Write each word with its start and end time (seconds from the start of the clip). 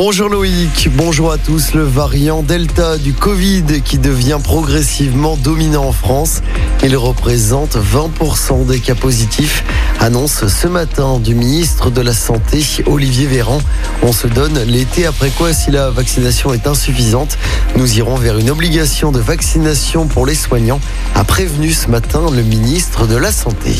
Bonjour 0.00 0.28
Loïc, 0.28 0.88
bonjour 0.94 1.32
à 1.32 1.38
tous. 1.38 1.74
Le 1.74 1.82
variant 1.82 2.44
Delta 2.44 2.98
du 2.98 3.14
Covid 3.14 3.82
qui 3.84 3.98
devient 3.98 4.38
progressivement 4.40 5.36
dominant 5.36 5.86
en 5.86 5.92
France. 5.92 6.40
Il 6.84 6.96
représente 6.96 7.76
20% 7.76 8.64
des 8.64 8.78
cas 8.78 8.94
positifs, 8.94 9.64
annonce 9.98 10.46
ce 10.46 10.68
matin 10.68 11.18
du 11.18 11.34
ministre 11.34 11.90
de 11.90 12.00
la 12.00 12.12
Santé 12.12 12.62
Olivier 12.86 13.26
Véran. 13.26 13.58
On 14.04 14.12
se 14.12 14.28
donne 14.28 14.62
l'été 14.62 15.04
après 15.04 15.30
quoi 15.30 15.52
si 15.52 15.72
la 15.72 15.90
vaccination 15.90 16.54
est 16.54 16.68
insuffisante, 16.68 17.36
nous 17.74 17.98
irons 17.98 18.14
vers 18.14 18.38
une 18.38 18.50
obligation 18.50 19.10
de 19.10 19.18
vaccination 19.18 20.06
pour 20.06 20.26
les 20.26 20.36
soignants, 20.36 20.80
a 21.16 21.24
prévenu 21.24 21.72
ce 21.72 21.88
matin 21.88 22.30
le 22.32 22.44
ministre 22.44 23.08
de 23.08 23.16
la 23.16 23.32
Santé. 23.32 23.74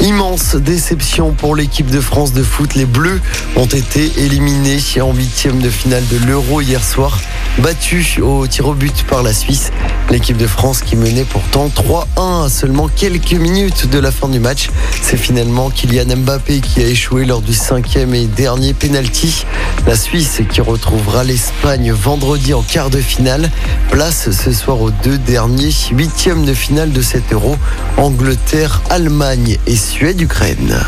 Immense 0.00 0.56
déception 0.56 1.32
pour 1.32 1.54
l'équipe 1.54 1.90
de 1.90 2.00
France 2.00 2.32
de 2.32 2.42
foot. 2.42 2.74
Les 2.74 2.86
Bleus 2.86 3.20
ont 3.56 3.66
été 3.66 4.10
éliminés 4.16 4.78
en 5.00 5.12
huitième 5.14 5.60
de 5.60 5.70
finale 5.70 6.02
de 6.08 6.26
l'Euro 6.26 6.60
hier 6.60 6.82
soir, 6.82 7.20
battus 7.58 8.18
au 8.18 8.46
tir 8.46 8.66
au 8.66 8.74
but 8.74 9.04
par 9.04 9.22
la 9.22 9.32
Suisse. 9.32 9.70
L'équipe 10.10 10.36
de 10.36 10.46
France 10.46 10.82
qui 10.82 10.96
menait 10.96 11.24
pourtant 11.24 11.68
3-1 11.68 12.46
à 12.46 12.48
seulement 12.48 12.88
quelques 12.88 13.32
minutes 13.32 13.88
de 13.88 13.98
la 13.98 14.10
fin 14.10 14.28
du 14.28 14.40
match. 14.40 14.70
C'est 15.00 15.16
finalement 15.16 15.70
Kylian 15.70 16.16
Mbappé 16.16 16.60
qui 16.60 16.80
a 16.82 16.86
échoué 16.86 17.24
lors 17.24 17.40
du 17.40 17.54
cinquième 17.54 18.14
et 18.14 18.26
dernier 18.26 18.74
penalty. 18.74 19.46
La 19.86 19.96
Suisse 19.96 20.42
qui 20.50 20.60
retrouvera 20.60 21.24
l'Espagne 21.24 21.92
vendredi 21.92 22.54
en 22.54 22.62
quart 22.62 22.90
de 22.90 23.00
finale. 23.00 23.50
Place 23.90 24.30
ce 24.30 24.52
soir 24.52 24.80
aux 24.80 24.90
deux 24.90 25.18
derniers 25.18 25.72
huitièmes 25.92 26.44
de 26.44 26.54
finale 26.54 26.92
de 26.92 27.02
cet 27.02 27.32
Euro. 27.32 27.56
Angleterre, 27.96 28.82
Allemagne 28.90 29.58
et 29.66 29.76
Suède-Ukraine. 29.82 30.78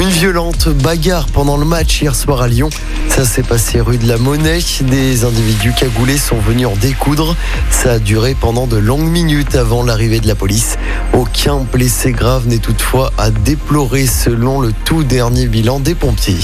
Une 0.00 0.08
violente 0.08 0.68
bagarre 0.68 1.26
pendant 1.26 1.58
le 1.58 1.66
match 1.66 2.00
hier 2.00 2.14
soir 2.14 2.40
à 2.40 2.48
Lyon. 2.48 2.70
Ça 3.08 3.24
s'est 3.24 3.42
passé 3.42 3.80
rue 3.80 3.98
de 3.98 4.08
la 4.08 4.16
Monnaie. 4.16 4.60
Des 4.80 5.24
individus 5.24 5.74
cagoulés 5.78 6.16
sont 6.16 6.38
venus 6.38 6.66
en 6.66 6.74
découdre. 6.74 7.36
Ça 7.70 7.92
a 7.92 7.98
duré 7.98 8.34
pendant 8.34 8.66
de 8.66 8.78
longues 8.78 9.10
minutes 9.10 9.54
avant 9.54 9.82
l'arrivée 9.82 10.20
de 10.20 10.26
la 10.26 10.34
police. 10.34 10.78
Aucun 11.12 11.58
blessé 11.58 12.12
grave 12.12 12.48
n'est 12.48 12.58
toutefois 12.58 13.12
à 13.18 13.30
déplorer 13.30 14.06
selon 14.06 14.60
le 14.60 14.72
tout 14.72 15.04
dernier 15.04 15.46
bilan 15.46 15.78
des 15.78 15.94
pompiers. 15.94 16.38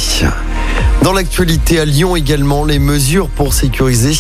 Dans 1.03 1.15
l'actualité 1.15 1.81
à 1.81 1.87
Lyon 1.87 2.15
également, 2.15 2.63
les 2.63 2.79
mesures 2.79 3.31
pour 3.31 3.55
sécuriser 3.55 4.13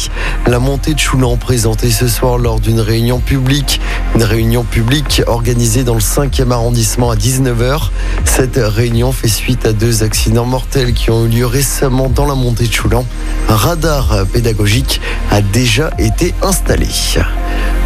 la 0.47 0.59
montée 0.59 0.95
de 0.95 0.99
Choulan 0.99 1.37
présentées 1.37 1.91
ce 1.91 2.09
soir 2.09 2.39
lors 2.39 2.59
d'une 2.59 2.81
réunion 2.81 3.21
publique. 3.21 3.83
Une 4.15 4.23
réunion 4.23 4.65
publique 4.65 5.23
organisée 5.27 5.85
dans 5.85 5.95
le 5.95 6.01
5e 6.01 6.51
arrondissement 6.51 7.11
à 7.11 7.17
19h. 7.17 7.91
Cette 8.25 8.57
réunion 8.57 9.13
fait 9.13 9.29
suite 9.29 9.67
à 9.67 9.75
deux 9.75 10.03
accidents 10.03 10.47
mortels 10.47 10.95
qui 10.95 11.11
ont 11.11 11.27
eu 11.27 11.29
lieu 11.29 11.47
récemment 11.47 12.09
dans 12.09 12.27
la 12.27 12.35
montée 12.35 12.67
de 12.67 12.73
Choulan. 12.73 13.05
Un 13.51 13.57
radar 13.57 14.25
pédagogique 14.33 15.03
a 15.31 15.43
déjà 15.43 15.91
été 15.99 16.35
installé. 16.41 16.89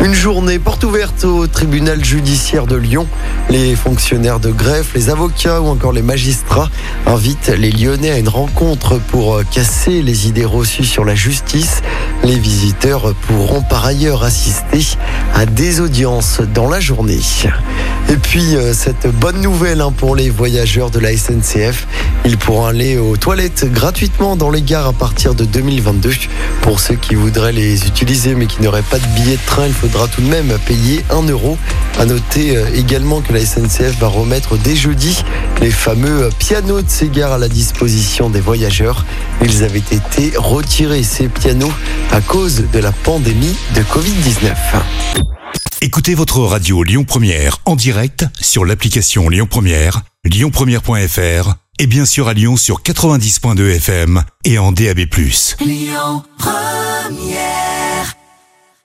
Une 0.04 0.12
journée 0.12 0.58
porte 0.58 0.84
ouverte 0.84 1.24
au 1.24 1.46
tribunal 1.46 2.04
judiciaire 2.04 2.66
de 2.66 2.76
Lyon. 2.76 3.06
Les 3.48 3.74
fonctionnaires 3.74 4.38
de 4.38 4.50
greffe, 4.50 4.92
les 4.94 5.08
avocats 5.08 5.62
ou 5.62 5.66
encore 5.66 5.92
les 5.92 6.02
magistrats 6.02 6.68
invitent 7.06 7.48
les 7.48 7.70
Lyonnais 7.70 8.10
à 8.10 8.18
une 8.18 8.28
rencontre 8.28 8.83
pour 9.08 9.40
casser 9.50 10.02
les 10.02 10.28
idées 10.28 10.44
reçues 10.44 10.84
sur 10.84 11.04
la 11.04 11.14
justice. 11.14 11.82
Les 12.22 12.38
visiteurs 12.38 13.14
pourront 13.26 13.62
par 13.62 13.84
ailleurs 13.84 14.24
assister 14.24 14.96
à 15.34 15.46
des 15.46 15.80
audiences 15.80 16.40
dans 16.54 16.68
la 16.68 16.80
journée. 16.80 17.20
Et 18.10 18.16
puis 18.16 18.56
cette 18.72 19.06
bonne 19.06 19.40
nouvelle 19.40 19.80
hein, 19.80 19.92
pour 19.96 20.14
les 20.14 20.30
voyageurs 20.30 20.90
de 20.90 20.98
la 20.98 21.16
SNCF, 21.16 21.86
ils 22.24 22.38
pourront 22.38 22.66
aller 22.66 22.98
aux 22.98 23.16
toilettes 23.16 23.70
gratuitement 23.72 24.36
dans 24.36 24.50
les 24.50 24.62
gares 24.62 24.88
à 24.88 24.92
partir 24.92 25.34
de 25.34 25.44
2022. 25.44 26.10
Pour 26.62 26.80
ceux 26.80 26.94
qui 26.94 27.14
voudraient 27.14 27.52
les 27.52 27.86
utiliser 27.86 28.34
mais 28.34 28.46
qui 28.46 28.62
n'auraient 28.62 28.82
pas 28.82 28.98
de 28.98 29.06
billet 29.16 29.36
de 29.36 29.46
train, 29.46 29.66
il 29.66 29.72
faudra 29.72 30.08
tout 30.08 30.20
de 30.20 30.28
même 30.28 30.52
payer 30.66 31.04
1 31.10 31.22
euro. 31.28 31.56
À 31.98 32.04
noter 32.06 32.58
également 32.74 33.20
que 33.20 33.32
la 33.32 33.44
SNCF 33.44 33.98
va 34.00 34.08
remettre 34.08 34.56
dès 34.58 34.76
jeudi 34.76 35.22
les 35.60 35.70
fameux 35.70 36.28
pianos 36.38 36.82
de 36.82 36.90
ces 36.90 37.08
gares 37.08 37.32
à 37.32 37.38
la 37.38 37.48
disposition 37.48 38.30
des 38.30 38.40
voyageurs. 38.74 39.04
Ils 39.42 39.62
avaient 39.62 39.78
été 39.78 40.32
retirés, 40.36 41.02
ces 41.02 41.28
pianos, 41.28 41.72
à 42.12 42.20
cause 42.20 42.64
de 42.72 42.78
la 42.78 42.92
pandémie 42.92 43.54
de 43.74 43.82
Covid-19. 43.82 44.54
Écoutez 45.80 46.14
votre 46.14 46.40
radio 46.40 46.82
Lyon 46.82 47.04
Première 47.04 47.58
en 47.66 47.76
direct 47.76 48.26
sur 48.40 48.64
l'application 48.64 49.28
Lyon 49.28 49.46
Première, 49.48 50.02
lyonpremière.fr 50.24 51.54
et 51.78 51.86
bien 51.86 52.06
sûr 52.06 52.28
à 52.28 52.34
Lyon 52.34 52.56
sur 52.56 52.82
90.2 52.82 53.76
FM 53.76 54.22
et 54.44 54.58
en 54.58 54.72
DAB+. 54.72 55.00
Lyon 55.60 56.22
Première 56.38 57.63